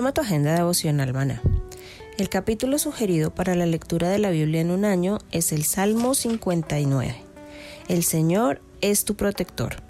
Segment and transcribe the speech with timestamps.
[0.00, 1.42] Toma tu agenda devocional.
[2.16, 6.14] El capítulo sugerido para la lectura de la Biblia en un año es el Salmo
[6.14, 7.16] 59.
[7.86, 9.82] El Señor es tu protector.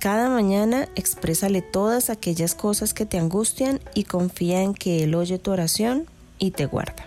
[0.00, 5.38] Cada mañana exprésale todas aquellas cosas que te angustian y confía en que Él oye
[5.38, 6.04] tu oración
[6.38, 7.06] y te guarda.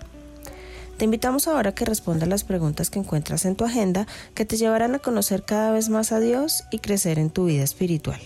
[0.97, 4.57] Te invitamos ahora a que respondas las preguntas que encuentras en tu agenda que te
[4.57, 8.19] llevarán a conocer cada vez más a Dios y crecer en tu vida espiritual.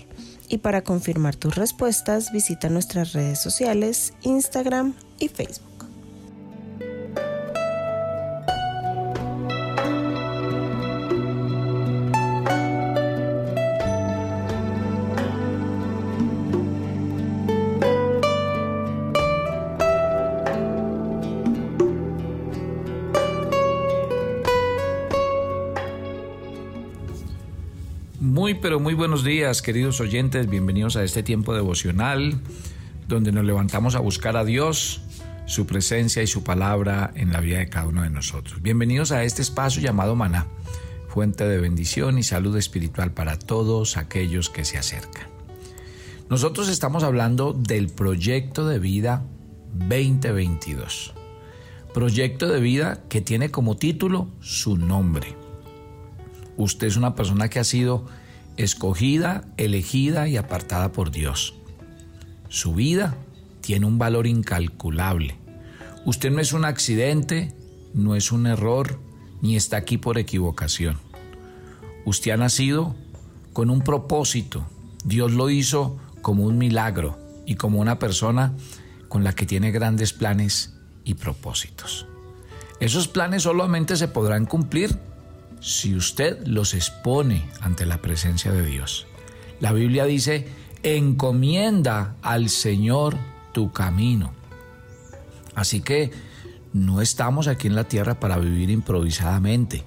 [0.49, 5.73] Y para confirmar tus respuestas, visita nuestras redes sociales, Instagram y Facebook.
[28.80, 30.50] Muy buenos días, queridos oyentes.
[30.50, 32.39] Bienvenidos a este tiempo devocional
[33.08, 35.02] donde nos levantamos a buscar a Dios,
[35.45, 38.62] su presencia y su palabra en la vida de cada uno de nosotros.
[38.62, 40.48] Bienvenidos a este espacio llamado Maná,
[41.10, 45.28] fuente de bendición y salud espiritual para todos aquellos que se acercan.
[46.30, 49.23] Nosotros estamos hablando del proyecto de vida
[49.73, 51.14] 2022.
[51.94, 55.36] Proyecto de vida que tiene como título su nombre.
[56.58, 58.06] Usted es una persona que ha sido
[58.58, 61.55] escogida, elegida y apartada por Dios.
[62.49, 63.15] Su vida
[63.61, 65.37] tiene un valor incalculable.
[66.05, 67.55] Usted no es un accidente,
[67.93, 68.99] no es un error,
[69.41, 70.97] ni está aquí por equivocación.
[72.05, 72.95] Usted ha nacido
[73.53, 74.65] con un propósito.
[75.05, 78.53] Dios lo hizo como un milagro y como una persona
[79.08, 82.08] con la que tiene grandes planes y propósitos.
[82.80, 84.97] Esos planes solamente se podrán cumplir
[85.64, 89.08] si usted los expone ante la presencia de Dios.
[89.62, 90.46] La Biblia dice,
[90.84, 93.16] encomienda al Señor
[93.54, 94.34] tu camino.
[95.56, 96.12] Así que
[96.74, 99.86] no estamos aquí en la tierra para vivir improvisadamente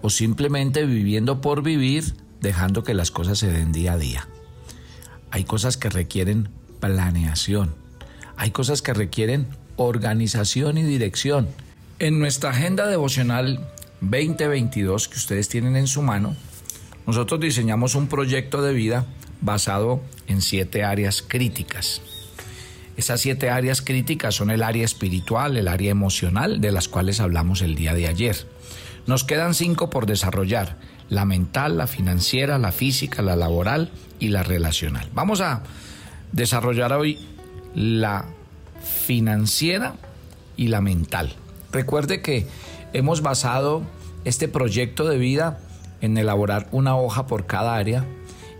[0.00, 4.28] o simplemente viviendo por vivir dejando que las cosas se den día a día.
[5.32, 7.74] Hay cosas que requieren planeación,
[8.36, 11.48] hay cosas que requieren organización y dirección.
[11.98, 13.68] En nuestra agenda devocional
[14.00, 16.36] 2022 que ustedes tienen en su mano,
[17.06, 19.06] nosotros diseñamos un proyecto de vida
[19.40, 22.02] basado en siete áreas críticas.
[22.96, 27.62] Esas siete áreas críticas son el área espiritual, el área emocional, de las cuales hablamos
[27.62, 28.46] el día de ayer.
[29.06, 30.76] Nos quedan cinco por desarrollar,
[31.08, 35.08] la mental, la financiera, la física, la laboral y la relacional.
[35.14, 35.62] Vamos a
[36.32, 37.18] desarrollar hoy
[37.74, 38.26] la
[39.06, 39.94] financiera
[40.56, 41.34] y la mental.
[41.72, 42.46] Recuerde que
[42.92, 43.82] hemos basado
[44.24, 45.58] este proyecto de vida
[46.00, 48.04] en elaborar una hoja por cada área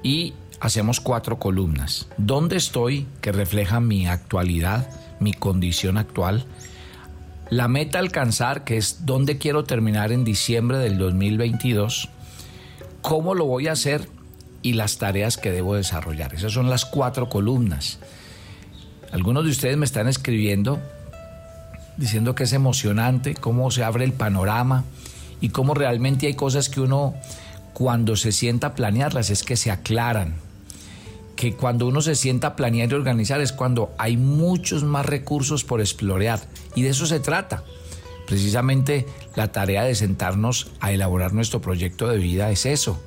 [0.03, 2.09] y hacemos cuatro columnas.
[2.17, 3.07] ¿Dónde estoy?
[3.21, 4.91] que refleja mi actualidad,
[5.21, 6.45] mi condición actual.
[7.49, 12.09] La meta a alcanzar, que es dónde quiero terminar en diciembre del 2022.
[13.03, 14.09] ¿Cómo lo voy a hacer?
[14.63, 16.35] Y las tareas que debo desarrollar.
[16.35, 17.99] Esas son las cuatro columnas.
[19.11, 20.79] Algunos de ustedes me están escribiendo
[22.01, 24.85] diciendo que es emocionante, cómo se abre el panorama
[25.43, 27.15] y cómo realmente hay cosas que uno
[27.75, 30.35] cuando se sienta a planearlas es que se aclaran.
[31.37, 35.63] Que cuando uno se sienta a planear y organizar es cuando hay muchos más recursos
[35.63, 36.41] por explorar.
[36.75, 37.65] Y de eso se trata.
[38.27, 39.07] Precisamente
[39.37, 42.99] la tarea de sentarnos a elaborar nuestro proyecto de vida es eso,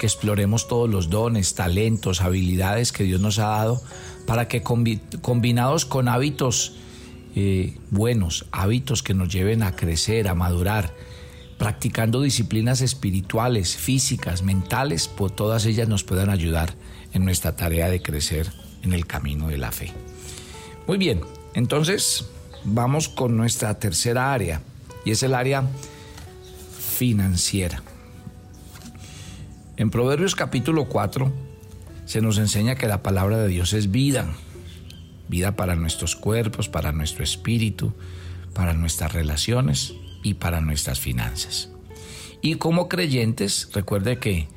[0.00, 3.80] que exploremos todos los dones, talentos, habilidades que Dios nos ha dado
[4.26, 6.74] para que combinados con hábitos
[7.34, 10.94] eh, buenos hábitos que nos lleven a crecer, a madurar,
[11.58, 16.74] practicando disciplinas espirituales, físicas, mentales, pues todas ellas nos puedan ayudar
[17.12, 18.50] en nuestra tarea de crecer
[18.82, 19.92] en el camino de la fe.
[20.86, 21.20] Muy bien,
[21.54, 22.26] entonces
[22.64, 24.62] vamos con nuestra tercera área
[25.04, 25.64] y es el área
[26.98, 27.82] financiera.
[29.76, 31.32] En Proverbios capítulo 4
[32.06, 34.26] se nos enseña que la palabra de Dios es vida,
[35.30, 37.94] vida para nuestros cuerpos, para nuestro espíritu,
[38.52, 41.70] para nuestras relaciones y para nuestras finanzas.
[42.42, 44.48] Y como creyentes, recuerde que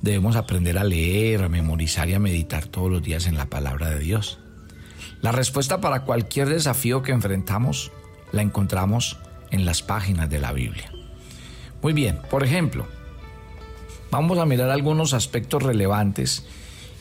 [0.00, 3.90] debemos aprender a leer, a memorizar y a meditar todos los días en la palabra
[3.90, 4.38] de Dios.
[5.20, 7.92] La respuesta para cualquier desafío que enfrentamos
[8.32, 9.18] la encontramos
[9.50, 10.90] en las páginas de la Biblia.
[11.82, 12.86] Muy bien, por ejemplo,
[14.10, 16.46] vamos a mirar algunos aspectos relevantes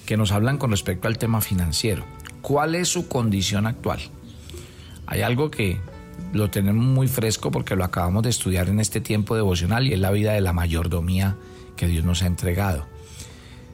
[0.05, 2.03] que nos hablan con respecto al tema financiero.
[2.51, 4.01] ¿Cuál es su condición actual?
[5.07, 5.79] Hay algo que
[6.33, 9.99] lo tenemos muy fresco porque lo acabamos de estudiar en este tiempo devocional y es
[10.01, 11.37] la vida de la mayordomía
[11.77, 12.85] que Dios nos ha entregado.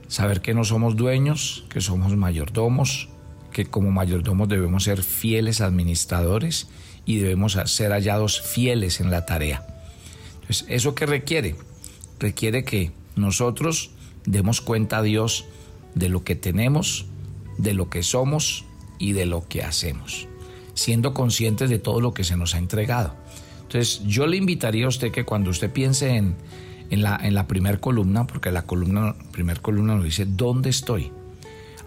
[0.09, 3.09] Saber que no somos dueños, que somos mayordomos,
[3.51, 6.69] que como mayordomos debemos ser fieles administradores
[7.03, 9.65] y debemos ser hallados fieles en la tarea.
[10.41, 11.55] Entonces, ¿eso qué requiere?
[12.19, 13.89] Requiere que nosotros
[14.27, 15.45] demos cuenta a Dios
[15.95, 17.07] de lo que tenemos,
[17.57, 18.66] de lo que somos
[18.99, 20.27] y de lo que hacemos,
[20.73, 23.15] siendo conscientes de todo lo que se nos ha entregado.
[23.63, 26.35] Entonces, yo le invitaría a usted que cuando usted piense en,
[26.89, 31.11] en la, en la primera columna, porque la columna, primera columna nos dice, ¿dónde estoy?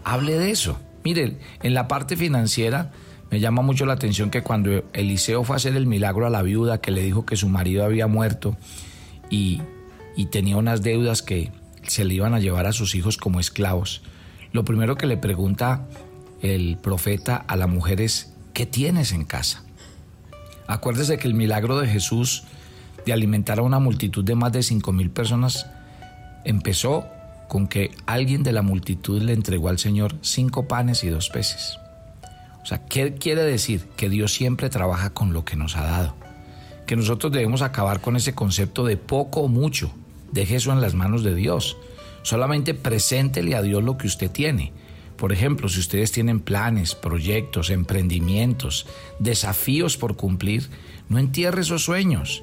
[0.05, 0.79] Hable de eso.
[1.05, 2.93] Mire, en la parte financiera
[3.31, 6.43] me llama mucho la atención que cuando Eliseo fue a hacer el milagro a la
[6.43, 8.57] viuda que le dijo que su marido había muerto
[9.31, 9.63] y,
[10.17, 11.53] y tenía unas deudas que
[11.87, 14.03] se le iban a llevar a sus hijos como esclavos,
[14.53, 15.87] lo primero que le pregunta
[16.43, 19.65] el profeta a la mujer es, ¿qué tienes en casa?
[20.67, 22.45] Acuérdese que el milagro de Jesús
[23.05, 25.67] de alimentar a una multitud de más de cinco mil personas
[26.45, 27.07] empezó
[27.49, 31.79] con que alguien de la multitud le entregó al Señor cinco panes y dos peces.
[32.63, 33.89] O sea, ¿qué quiere decir?
[33.97, 36.15] Que Dios siempre trabaja con lo que nos ha dado.
[36.87, 39.91] Que nosotros debemos acabar con ese concepto de poco o mucho.
[40.31, 41.77] Deje eso en las manos de Dios.
[42.23, 44.73] Solamente preséntele a Dios lo que usted tiene.
[45.21, 48.87] Por ejemplo, si ustedes tienen planes, proyectos, emprendimientos,
[49.19, 50.71] desafíos por cumplir,
[51.11, 52.43] no entierre esos sueños.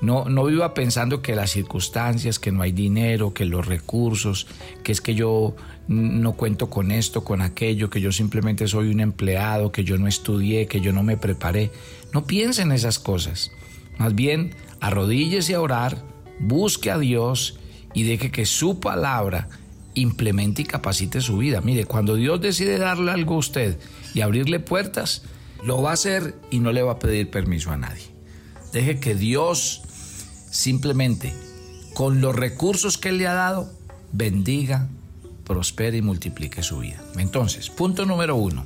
[0.00, 4.46] No, no viva pensando que las circunstancias, que no hay dinero, que los recursos,
[4.84, 5.56] que es que yo
[5.88, 10.06] no cuento con esto, con aquello, que yo simplemente soy un empleado, que yo no
[10.06, 11.72] estudié, que yo no me preparé.
[12.12, 13.50] No piense en esas cosas.
[13.98, 16.04] Más bien, arrodíllese a orar,
[16.38, 17.58] busque a Dios
[17.94, 19.48] y deje que su palabra
[19.94, 21.60] implemente y capacite su vida.
[21.60, 23.78] Mire, cuando Dios decide darle algo a usted
[24.14, 25.22] y abrirle puertas,
[25.64, 28.04] lo va a hacer y no le va a pedir permiso a nadie.
[28.72, 29.82] Deje que Dios
[30.50, 31.32] simplemente
[31.94, 33.70] con los recursos que le ha dado,
[34.12, 34.88] bendiga,
[35.44, 37.02] prospere y multiplique su vida.
[37.18, 38.64] Entonces, punto número uno.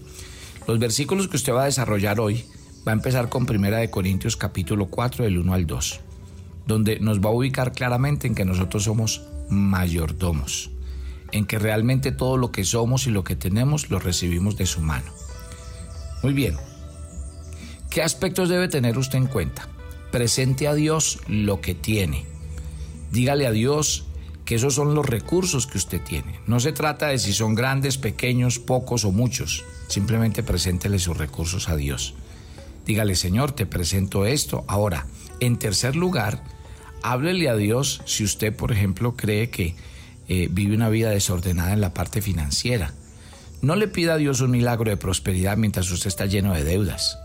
[0.67, 2.44] Los versículos que usted va a desarrollar hoy
[2.87, 6.00] va a empezar con Primera de Corintios capítulo 4 del 1 al 2,
[6.67, 10.70] donde nos va a ubicar claramente en que nosotros somos mayordomos,
[11.32, 14.81] en que realmente todo lo que somos y lo que tenemos lo recibimos de su
[14.81, 15.12] mano.
[16.23, 16.56] Muy bien.
[17.90, 19.69] ¿Qué aspectos debe tener usted en cuenta?
[20.17, 22.24] presente a Dios lo que tiene.
[23.12, 24.06] Dígale a Dios
[24.46, 26.41] que esos son los recursos que usted tiene.
[26.46, 29.65] No se trata de si son grandes, pequeños, pocos o muchos.
[29.89, 32.15] Simplemente preséntele sus recursos a Dios.
[32.86, 34.65] Dígale, Señor, te presento esto.
[34.69, 35.06] Ahora,
[35.41, 36.43] en tercer lugar,
[37.03, 39.74] háblele a Dios si usted, por ejemplo, cree que
[40.28, 42.92] eh, vive una vida desordenada en la parte financiera.
[43.62, 47.18] No le pida a Dios un milagro de prosperidad mientras usted está lleno de deudas.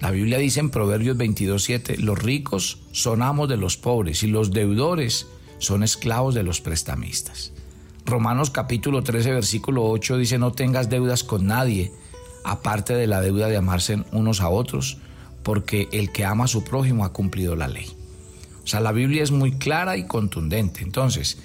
[0.00, 4.50] La Biblia dice en Proverbios 22.7, los ricos son amos de los pobres y los
[4.50, 5.26] deudores
[5.58, 7.52] son esclavos de los prestamistas.
[8.04, 11.92] Romanos capítulo 13, versículo 8 dice, no tengas deudas con nadie,
[12.44, 14.98] aparte de la deuda de amarse unos a otros,
[15.42, 17.90] porque el que ama a su prójimo ha cumplido la ley.
[18.62, 20.82] O sea, la Biblia es muy clara y contundente.
[20.82, 21.38] Entonces,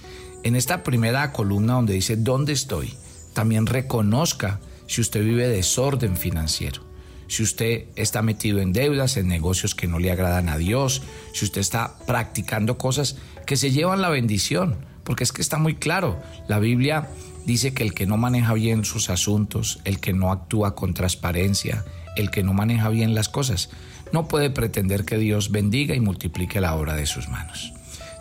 [0.43, 2.93] en esta primera columna donde dice, ¿dónde estoy?
[3.33, 6.91] También reconozca si usted vive desorden financiero
[7.31, 11.45] si usted está metido en deudas, en negocios que no le agradan a Dios, si
[11.45, 16.21] usted está practicando cosas que se llevan la bendición, porque es que está muy claro,
[16.49, 17.07] la Biblia
[17.45, 21.85] dice que el que no maneja bien sus asuntos, el que no actúa con transparencia,
[22.17, 23.69] el que no maneja bien las cosas,
[24.11, 27.71] no puede pretender que Dios bendiga y multiplique la obra de sus manos.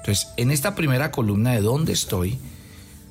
[0.00, 2.38] Entonces, en esta primera columna de dónde estoy,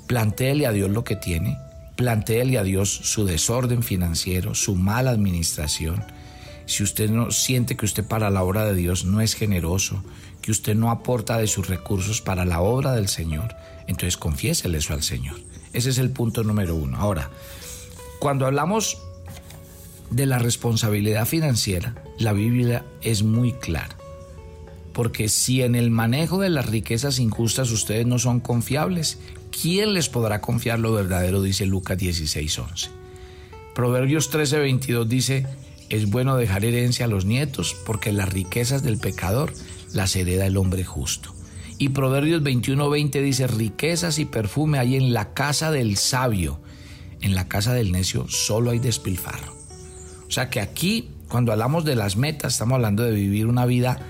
[0.07, 1.57] plantéele a Dios lo que tiene,
[1.95, 6.03] plantéele a Dios su desorden financiero, su mala administración.
[6.65, 10.03] si usted no siente que usted para la obra de Dios no es generoso,
[10.41, 13.55] que usted no aporta de sus recursos para la obra del Señor,
[13.87, 15.35] entonces confiésele eso al Señor.
[15.73, 16.97] Ese es el punto número uno.
[16.97, 17.31] Ahora,
[18.19, 18.99] cuando hablamos
[20.09, 23.98] de la responsabilidad financiera, la Biblia es muy clara.
[24.99, 29.17] Porque si en el manejo de las riquezas injustas ustedes no son confiables,
[29.49, 31.41] ¿quién les podrá confiar lo verdadero?
[31.41, 32.89] Dice Lucas 16:11.
[33.73, 35.47] Proverbios 13:22 dice,
[35.87, 39.53] es bueno dejar herencia a los nietos, porque las riquezas del pecador
[39.93, 41.33] las hereda el hombre justo.
[41.77, 46.59] Y Proverbios 21:20 dice, riquezas y perfume hay en la casa del sabio,
[47.21, 49.55] en la casa del necio solo hay despilfarro.
[50.27, 54.05] O sea que aquí, cuando hablamos de las metas, estamos hablando de vivir una vida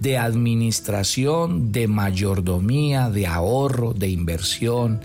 [0.00, 5.00] de administración, de mayordomía, de ahorro, de inversión,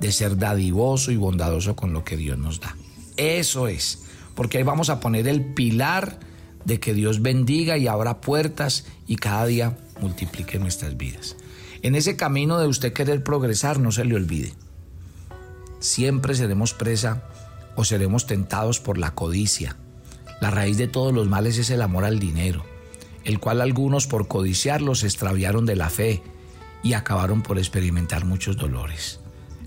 [0.00, 2.76] de ser dadivoso y bondadoso con lo que Dios nos da.
[3.16, 6.18] Eso es, porque ahí vamos a poner el pilar
[6.64, 11.36] de que Dios bendiga y abra puertas y cada día multiplique nuestras vidas.
[11.82, 14.54] En ese camino de usted querer progresar, no se le olvide.
[15.80, 17.24] Siempre seremos presa
[17.76, 19.76] o seremos tentados por la codicia.
[20.40, 22.64] La raíz de todos los males es el amor al dinero,
[23.24, 26.22] el cual algunos por codiciarlos extraviaron de la fe
[26.82, 29.20] y acabaron por experimentar muchos dolores.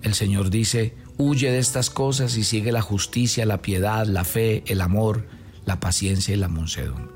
[0.04, 4.64] El Señor dice, huye de estas cosas y sigue la justicia, la piedad, la fe,
[4.68, 5.26] el amor,
[5.66, 7.16] la paciencia y la mansedumbre.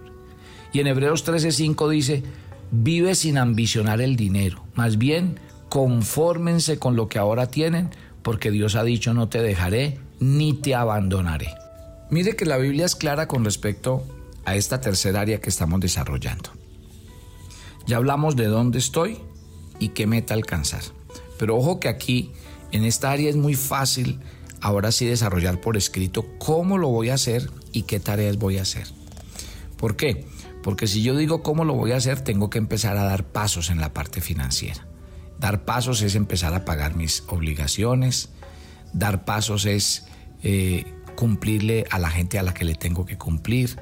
[0.74, 2.24] Y en Hebreos 13:5 dice,
[2.72, 7.92] vive sin ambicionar el dinero, más bien confórmense con lo que ahora tienen,
[8.24, 11.50] porque Dios ha dicho no te dejaré ni te abandonaré.
[12.10, 14.04] Mire que la Biblia es clara con respecto
[14.46, 16.52] a esta tercera área que estamos desarrollando.
[17.88, 19.20] Ya hablamos de dónde estoy
[19.80, 20.84] y qué meta alcanzar.
[21.38, 22.32] Pero ojo que aquí,
[22.72, 24.20] en esta área es muy fácil
[24.62, 28.62] ahora sí desarrollar por escrito cómo lo voy a hacer y qué tareas voy a
[28.62, 28.88] hacer.
[29.78, 30.26] ¿Por qué?
[30.62, 33.72] Porque si yo digo cómo lo voy a hacer, tengo que empezar a dar pasos
[33.72, 34.86] en la parte financiera.
[35.40, 38.30] Dar pasos es empezar a pagar mis obligaciones,
[38.94, 40.06] dar pasos es
[40.44, 43.80] eh, cumplirle a la gente a la que le tengo que cumplir,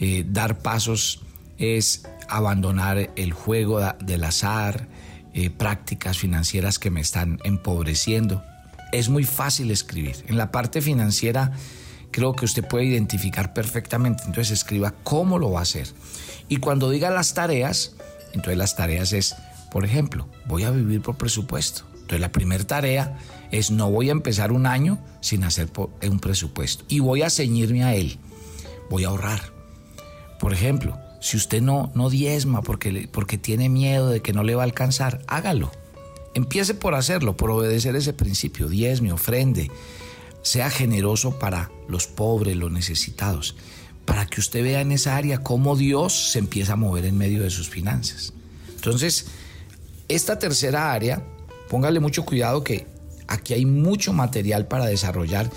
[0.00, 1.20] eh, dar pasos
[1.58, 4.88] es abandonar el juego del azar,
[5.34, 8.42] eh, prácticas financieras que me están empobreciendo.
[8.92, 10.16] Es muy fácil escribir.
[10.26, 11.52] En la parte financiera
[12.10, 14.24] creo que usted puede identificar perfectamente.
[14.26, 15.86] Entonces escriba cómo lo va a hacer.
[16.48, 17.94] Y cuando diga las tareas,
[18.32, 19.36] entonces las tareas es,
[19.70, 21.84] por ejemplo, voy a vivir por presupuesto.
[21.92, 23.18] Entonces la primera tarea
[23.50, 25.68] es no voy a empezar un año sin hacer
[26.02, 26.84] un presupuesto.
[26.88, 28.18] Y voy a ceñirme a él.
[28.88, 29.59] Voy a ahorrar.
[30.40, 34.54] Por ejemplo, si usted no, no diezma porque, porque tiene miedo de que no le
[34.54, 35.70] va a alcanzar, hágalo.
[36.34, 38.68] Empiece por hacerlo, por obedecer ese principio.
[38.68, 39.70] Diezme, ofrende
[40.42, 43.56] sea generoso para los pobres, los necesitados,
[44.06, 47.42] para que usted vea en esa área cómo Dios se empieza a mover en medio
[47.42, 48.32] de sus finanzas.
[48.74, 49.26] Entonces,
[50.08, 51.22] esta tercera área,
[51.68, 52.86] póngale mucho cuidado que
[53.28, 55.50] aquí hay mucho material para desarrollar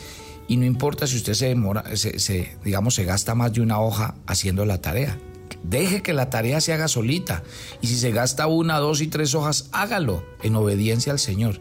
[0.47, 4.15] y no importa si usted se demora, se, digamos, se gasta más de una hoja
[4.27, 5.17] haciendo la tarea.
[5.63, 7.43] Deje que la tarea se haga solita.
[7.81, 11.59] Y si se gasta una, dos y tres hojas, hágalo en obediencia al Señor.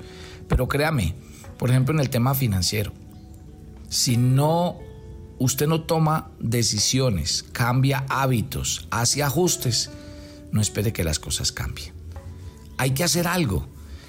[0.49, 1.15] Pero créame,
[1.59, 2.93] por ejemplo, en el tema financiero,
[3.89, 4.79] si no
[5.39, 9.91] usted no toma decisiones, cambia hábitos, hace ajustes,
[10.51, 11.93] no espere que las cosas cambien.
[12.79, 13.69] Hay que hacer algo.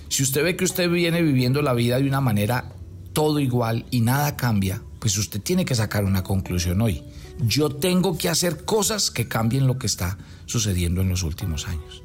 [0.10, 2.73] Si usted ve que usted viene viviendo la vida de una manera
[3.14, 7.04] todo igual y nada cambia, pues usted tiene que sacar una conclusión hoy.
[7.40, 12.04] Yo tengo que hacer cosas que cambien lo que está sucediendo en los últimos años.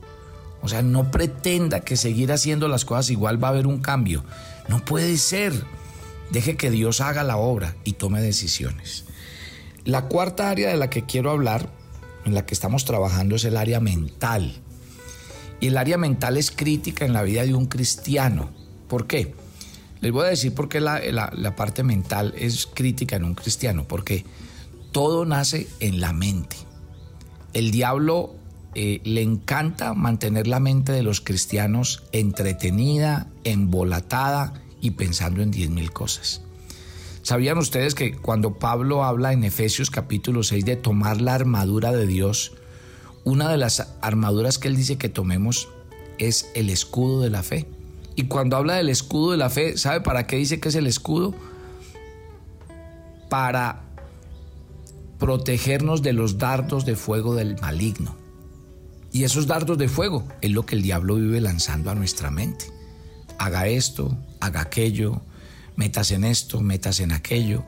[0.61, 4.25] O sea, no pretenda que seguir haciendo las cosas igual va a haber un cambio.
[4.69, 5.53] No puede ser.
[6.31, 9.05] Deje que Dios haga la obra y tome decisiones.
[9.85, 11.71] La cuarta área de la que quiero hablar,
[12.25, 14.61] en la que estamos trabajando, es el área mental.
[15.61, 18.51] Y el área mental es crítica en la vida de un cristiano.
[18.89, 19.35] ¿Por qué?
[20.01, 23.87] Les voy a decir por qué la, parte mental es crítica en un cristiano.
[23.89, 24.25] Porque
[24.93, 26.57] todo nace en la mente.
[27.53, 28.35] El diablo
[28.75, 35.71] eh, le encanta mantener la mente de los cristianos entretenida, embolatada y pensando en diez
[35.71, 36.43] mil cosas.
[37.23, 42.07] ¿Sabían ustedes que cuando Pablo habla en Efesios capítulo 6 de tomar la armadura de
[42.07, 42.53] Dios,
[43.25, 45.69] una de las armaduras que él dice que tomemos
[46.19, 47.67] es el escudo de la fe?
[48.19, 50.89] Y cuando habla del escudo de la fe, ¿sabe para qué dice que es el
[50.89, 51.35] escudo?
[53.31, 53.85] Para
[55.19, 58.17] protegernos de los dardos de fuego del maligno.
[59.13, 62.79] Y esos dardos de fuego es lo que el diablo vive lanzando a nuestra mente
[63.39, 65.23] haga esto, haga aquello,
[65.77, 67.65] metas en esto, metas en aquello.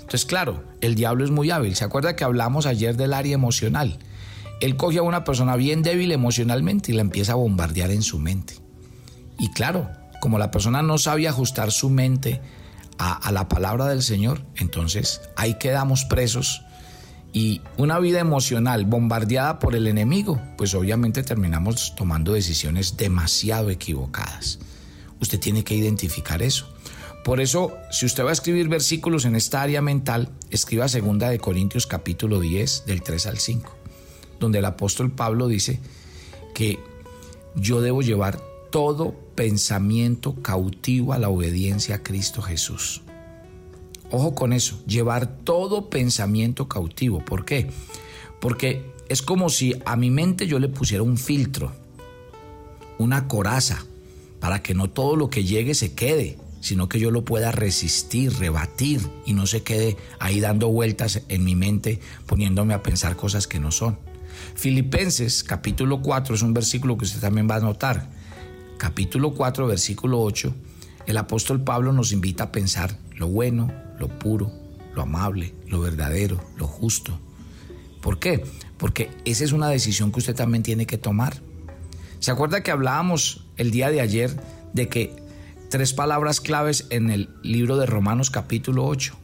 [0.00, 1.76] Entonces, claro, el diablo es muy hábil.
[1.76, 3.98] ¿Se acuerda que hablamos ayer del área emocional?
[4.60, 8.18] Él coge a una persona bien débil emocionalmente y la empieza a bombardear en su
[8.18, 8.63] mente.
[9.38, 12.40] Y claro, como la persona no sabe ajustar su mente
[12.98, 16.62] a, la palabra del Señor, entonces ahí quedamos presos
[17.32, 24.60] y una vida emocional bombardeada por el enemigo, pues obviamente terminamos tomando decisiones demasiado equivocadas.
[25.20, 26.72] Usted tiene que identificar eso.
[27.24, 31.38] Por eso, si usted va a escribir versículos en esta área mental, escriba 2 de
[31.38, 33.76] Corintios capítulo 10 del 3 al 5,
[34.38, 35.80] donde el apóstol Pablo dice
[36.54, 36.78] que
[37.56, 38.40] yo debo llevar
[38.74, 43.02] todo pensamiento cautivo a la obediencia a Cristo Jesús.
[44.10, 47.24] Ojo con eso, llevar todo pensamiento cautivo.
[47.24, 47.70] ¿Por qué?
[48.40, 51.70] Porque es como si a mi mente yo le pusiera un filtro,
[52.98, 53.86] una coraza,
[54.40, 58.36] para que no todo lo que llegue se quede, sino que yo lo pueda resistir,
[58.40, 63.46] rebatir y no se quede ahí dando vueltas en mi mente poniéndome a pensar cosas
[63.46, 64.00] que no son.
[64.56, 68.13] Filipenses capítulo 4 es un versículo que usted también va a notar.
[68.84, 70.54] Capítulo 4, versículo 8,
[71.06, 74.52] el apóstol Pablo nos invita a pensar lo bueno, lo puro,
[74.94, 77.18] lo amable, lo verdadero, lo justo.
[78.02, 78.44] ¿Por qué?
[78.76, 81.40] Porque esa es una decisión que usted también tiene que tomar.
[82.18, 84.38] ¿Se acuerda que hablábamos el día de ayer
[84.74, 85.16] de que
[85.70, 89.16] tres palabras claves en el libro de Romanos capítulo 8?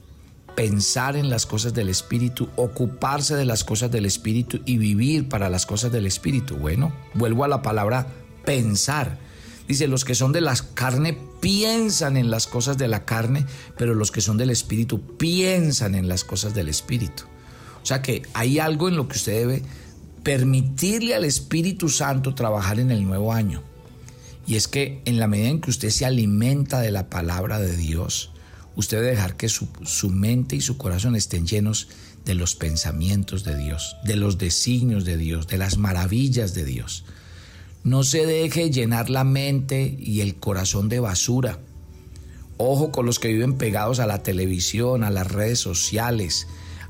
[0.57, 5.51] Pensar en las cosas del Espíritu, ocuparse de las cosas del Espíritu y vivir para
[5.51, 6.57] las cosas del Espíritu.
[6.57, 8.07] Bueno, vuelvo a la palabra
[8.47, 9.29] pensar.
[9.71, 13.47] Dice, los que son de la carne piensan en las cosas de la carne,
[13.79, 17.23] pero los que son del Espíritu piensan en las cosas del Espíritu.
[17.81, 19.63] O sea que hay algo en lo que usted debe
[20.25, 23.63] permitirle al Espíritu Santo trabajar en el nuevo año.
[24.45, 27.77] Y es que en la medida en que usted se alimenta de la palabra de
[27.77, 28.33] Dios,
[28.75, 31.87] usted debe dejar que su, su, mente y su corazón estén llenos
[32.25, 37.05] de los pensamientos de Dios, de los designios de Dios, de las maravillas de Dios.
[37.83, 41.59] No se deje llenar la mente y el corazón de basura.
[42.59, 46.47] Ojo con los que viven pegados a la televisión, a las redes sociales,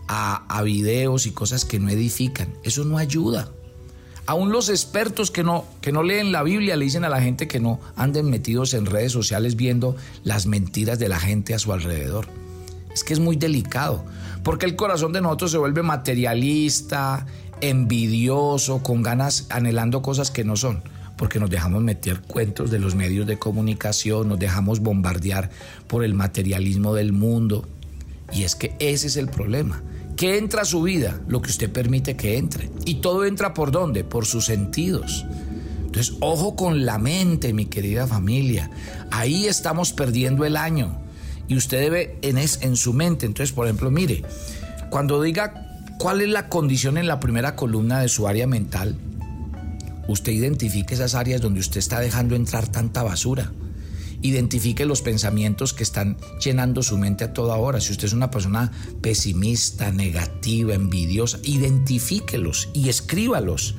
[0.09, 2.49] a, videos y cosas que no edifican.
[2.65, 3.49] Eso no ayuda.
[4.27, 7.47] Aún los expertos que no, que no leen la Biblia le dicen a la gente
[7.47, 11.73] que no anden metidos en redes sociales viendo las mentiras de la gente a su
[11.73, 12.27] alrededor.
[12.93, 14.05] Es que es muy delicado,
[14.43, 17.27] porque el corazón de nosotros se vuelve materialista,
[17.61, 20.83] envidioso, con ganas, anhelando cosas que no son,
[21.17, 25.51] porque nos dejamos meter cuentos de los medios de comunicación, nos dejamos bombardear
[25.87, 27.69] por el materialismo del mundo.
[28.33, 29.83] Y es que ese es el problema.
[30.17, 31.21] ¿Qué entra a su vida?
[31.29, 32.71] Lo que usted permite que entre.
[32.85, 34.05] ¿Y todo entra por dónde?
[34.05, 35.25] Por sus sentidos.
[35.87, 38.71] Entonces, ojo con la mente, mi querida familia.
[39.11, 41.01] Ahí estamos perdiendo el año.
[41.49, 43.27] Y usted debe en, en su mente.
[43.27, 44.23] Entonces, por ejemplo, mire,
[44.91, 45.70] cuando diga
[46.01, 48.97] ¿Cuál es la condición en la primera columna de su área mental?
[50.09, 53.53] Usted identifique esas áreas donde usted está dejando entrar tanta basura.
[54.23, 57.83] Identifique los pensamientos que están llenando su mente a toda hora.
[57.83, 63.75] Si usted es una persona pesimista, negativa, envidiosa, identifíquelos y escríbalos.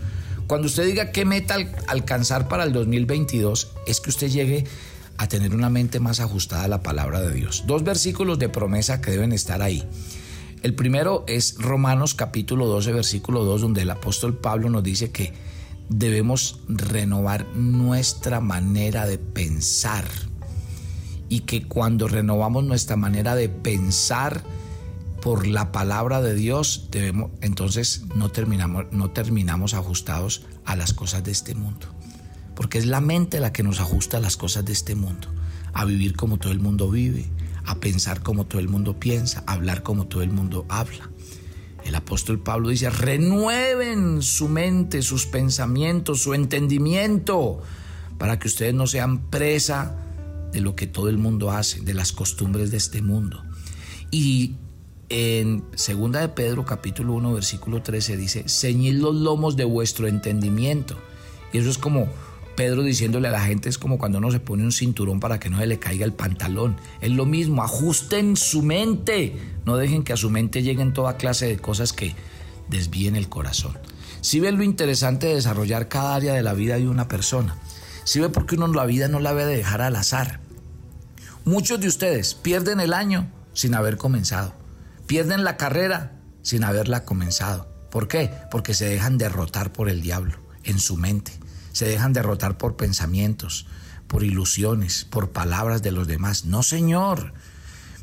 [0.45, 1.55] Cuando usted diga qué meta
[1.87, 4.65] alcanzar para el 2022, es que usted llegue
[5.17, 7.63] a tener una mente más ajustada a la palabra de Dios.
[7.65, 9.83] Dos versículos de promesa que deben estar ahí.
[10.61, 15.33] El primero es Romanos capítulo 12, versículo 2, donde el apóstol Pablo nos dice que
[15.89, 20.05] debemos renovar nuestra manera de pensar
[21.29, 24.43] y que cuando renovamos nuestra manera de pensar
[25.23, 26.89] por la palabra de Dios,
[27.41, 31.87] entonces no terminamos, no terminamos ajustados a las cosas de este mundo.
[32.53, 35.27] Porque es la mente la que nos ajusta a las cosas de este mundo,
[35.73, 37.25] a vivir como todo el mundo vive,
[37.71, 41.09] a pensar como todo el mundo piensa, a hablar como todo el mundo habla.
[41.85, 47.61] El apóstol Pablo dice, renueven su mente, sus pensamientos, su entendimiento,
[48.17, 49.95] para que ustedes no sean presa
[50.51, 53.41] de lo que todo el mundo hace, de las costumbres de este mundo.
[54.11, 54.57] Y
[55.07, 60.97] en segunda de Pedro capítulo 1 versículo 13 dice, ceñid los lomos de vuestro entendimiento.
[61.53, 62.09] Y eso es como
[62.61, 65.49] Pedro diciéndole a la gente es como cuando uno se pone un cinturón para que
[65.49, 66.77] no se le caiga el pantalón.
[67.01, 69.35] Es lo mismo, ajusten su mente.
[69.65, 72.13] No dejen que a su mente lleguen toda clase de cosas que
[72.69, 73.79] desvíen el corazón.
[74.21, 77.57] Si ven lo interesante de desarrollar cada área de la vida de una persona.
[78.03, 80.39] Si ve por qué uno la vida no la debe dejar al azar.
[81.43, 84.53] Muchos de ustedes pierden el año sin haber comenzado.
[85.07, 87.67] Pierden la carrera sin haberla comenzado.
[87.89, 88.29] ¿Por qué?
[88.51, 91.40] Porque se dejan derrotar por el diablo en su mente
[91.71, 93.65] se dejan derrotar por pensamientos,
[94.07, 96.45] por ilusiones, por palabras de los demás.
[96.45, 97.33] No, Señor.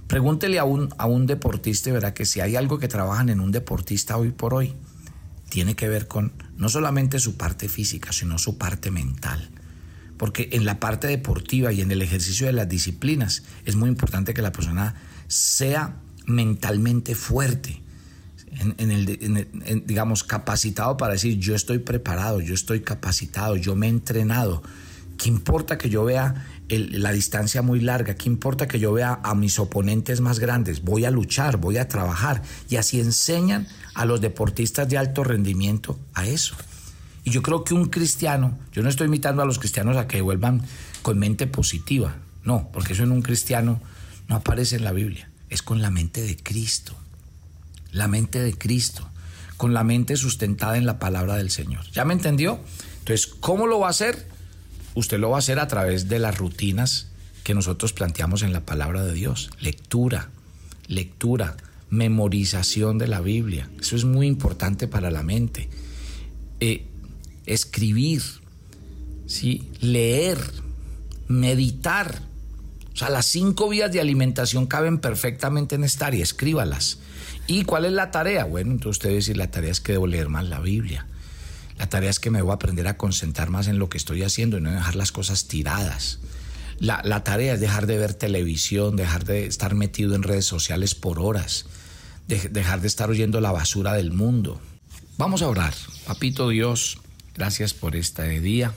[0.06, 3.52] Pregúntele a un, a un deportista verá que si hay algo que trabajan en un
[3.52, 4.74] deportista hoy por hoy,
[5.50, 9.50] tiene que ver con no solamente su parte física, sino su parte mental.
[10.16, 14.34] Porque en la parte deportiva y en el ejercicio de las disciplinas es muy importante
[14.34, 14.94] que la persona
[15.28, 17.82] sea mentalmente fuerte,
[18.60, 23.90] en, el, digamos, capacitado para decir yo estoy preparado, yo estoy capacitado, yo me he
[23.90, 24.62] entrenado.
[25.16, 28.14] ¿Qué importa que yo vea la distancia muy larga?
[28.14, 30.82] ¿Qué importa que yo vea a mis oponentes más grandes?
[30.82, 32.42] Voy a luchar, voy a trabajar.
[32.68, 36.54] Y así enseñan a los deportistas de alto rendimiento a eso.
[37.24, 40.20] Y yo creo que un cristiano, yo no estoy invitando a los cristianos a que
[40.20, 40.62] vuelvan
[41.02, 43.80] con mente positiva, no, porque eso en un cristiano
[44.28, 46.96] no aparece en la Biblia, es con la mente de Cristo
[47.92, 49.08] la mente de Cristo,
[49.56, 51.84] con la mente sustentada en la palabra del Señor.
[51.92, 52.60] ¿Ya me entendió?
[53.00, 54.28] Entonces, ¿cómo lo va a hacer?
[54.94, 57.08] Usted lo va a hacer a través de las rutinas
[57.44, 59.50] que nosotros planteamos en la palabra de Dios.
[59.60, 60.28] Lectura,
[60.86, 61.56] lectura,
[61.90, 63.70] memorización de la Biblia.
[63.80, 65.68] Eso es muy importante para la mente.
[66.60, 66.86] Eh,
[67.46, 68.22] escribir,
[69.26, 69.70] ¿sí?
[69.80, 70.38] leer,
[71.28, 72.22] meditar.
[72.92, 76.22] O sea, las cinco vías de alimentación caben perfectamente en esta área.
[76.22, 76.98] Escríbalas.
[77.48, 78.44] ¿Y cuál es la tarea?
[78.44, 81.06] Bueno, entonces usted dice, la tarea es que debo leer más la Biblia.
[81.78, 84.22] La tarea es que me voy a aprender a concentrar más en lo que estoy
[84.22, 86.18] haciendo y no dejar las cosas tiradas.
[86.78, 90.94] La, la, tarea es dejar de ver televisión, dejar de estar metido en redes sociales
[90.94, 91.64] por horas,
[92.28, 94.60] dejar de estar oyendo la basura del mundo.
[95.16, 95.72] Vamos a orar.
[96.06, 96.98] Papito Dios,
[97.34, 98.74] gracias por este día.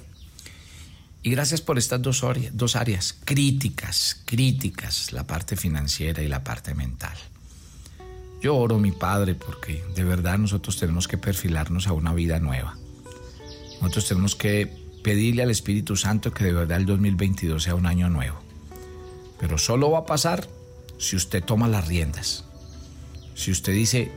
[1.23, 6.73] Y gracias por estas dos, dos áreas críticas, críticas, la parte financiera y la parte
[6.73, 7.17] mental.
[8.41, 12.75] Yo oro, mi Padre, porque de verdad nosotros tenemos que perfilarnos a una vida nueva.
[13.81, 18.09] Nosotros tenemos que pedirle al Espíritu Santo que de verdad el 2022 sea un año
[18.09, 18.39] nuevo.
[19.39, 20.47] Pero solo va a pasar
[20.97, 22.45] si usted toma las riendas.
[23.35, 24.11] Si usted dice,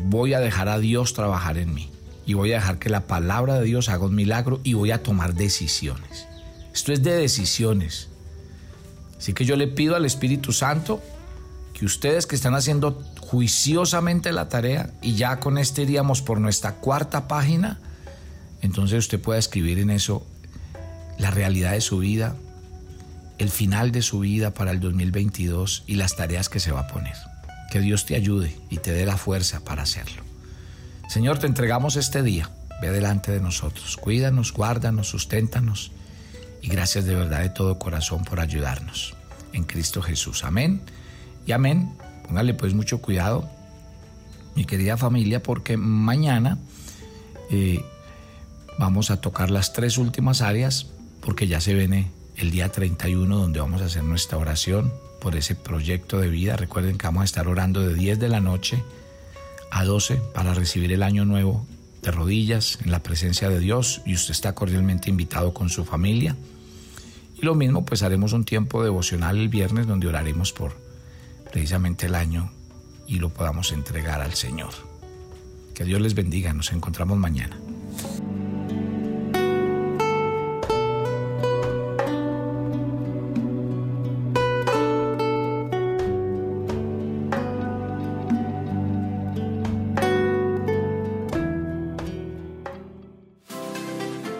[0.00, 1.90] voy a dejar a Dios trabajar en mí
[2.26, 5.02] y voy a dejar que la palabra de Dios haga un milagro y voy a
[5.02, 6.26] tomar decisiones.
[6.72, 8.08] Esto es de decisiones.
[9.18, 11.00] Así que yo le pido al Espíritu Santo
[11.72, 16.74] que ustedes que están haciendo juiciosamente la tarea y ya con este iríamos por nuestra
[16.74, 17.80] cuarta página,
[18.60, 20.26] entonces usted pueda escribir en eso
[21.18, 22.36] la realidad de su vida,
[23.38, 26.86] el final de su vida para el 2022 y las tareas que se va a
[26.86, 27.16] poner.
[27.70, 30.22] Que Dios te ayude y te dé la fuerza para hacerlo.
[31.08, 32.50] Señor, te entregamos este día.
[32.80, 33.96] Ve delante de nosotros.
[33.96, 35.92] Cuídanos, guárdanos, susténtanos.
[36.62, 39.14] Y gracias de verdad de todo corazón por ayudarnos.
[39.52, 40.44] En Cristo Jesús.
[40.44, 40.82] Amén.
[41.46, 41.96] Y amén.
[42.26, 43.48] Póngale pues mucho cuidado,
[44.54, 46.58] mi querida familia, porque mañana
[47.50, 47.84] eh,
[48.78, 50.86] vamos a tocar las tres últimas áreas,
[51.20, 55.54] porque ya se viene el día 31 donde vamos a hacer nuestra oración por ese
[55.54, 56.56] proyecto de vida.
[56.56, 58.82] Recuerden que vamos a estar orando de 10 de la noche
[59.70, 61.66] a 12 para recibir el año nuevo
[62.02, 66.36] de rodillas en la presencia de Dios y usted está cordialmente invitado con su familia.
[67.36, 70.76] Y lo mismo, pues haremos un tiempo devocional el viernes donde oraremos por
[71.54, 72.50] precisamente el año
[73.06, 74.70] y lo podamos entregar al Señor.
[75.72, 77.56] Que Dios les bendiga, nos encontramos mañana.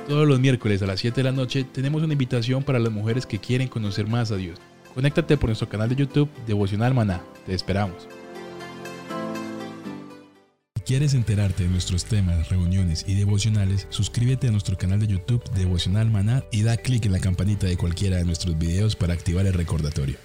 [0.08, 3.24] Todos los miércoles a las 7 de la noche tenemos una invitación para las mujeres
[3.24, 4.58] que quieren conocer más a Dios.
[4.94, 7.20] Conéctate por nuestro canal de YouTube Devocional Maná.
[7.46, 8.06] Te esperamos.
[10.76, 15.42] Si quieres enterarte de nuestros temas, reuniones y devocionales, suscríbete a nuestro canal de YouTube
[15.50, 19.46] Devocional Maná y da clic en la campanita de cualquiera de nuestros videos para activar
[19.46, 20.16] el recordatorio.